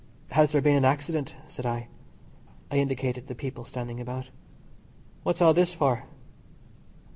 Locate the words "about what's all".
3.99-5.53